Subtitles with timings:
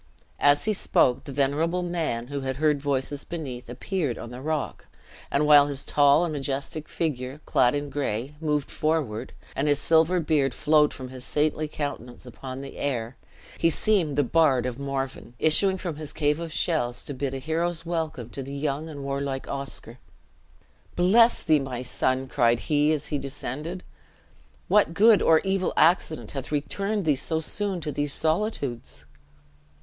[0.39, 4.87] As he spoke the venerable man, who had heard voices beneath, appeared on the rock;
[5.29, 10.19] and while his tall and majestic figure, clad in gray, moved forward, and his silver
[10.19, 13.15] beard flowed from his saintly countenance upon the air,
[13.59, 17.37] he seemed the bard of Morven, issuing from his cave of shells to bid a
[17.37, 19.99] hero's welcome to the young and warlike Oscar.
[20.95, 23.83] "Bless thee, my son," cried he, as he descended;
[24.67, 29.05] "what good or evil accident hath returned thee so soon to these solitudes?"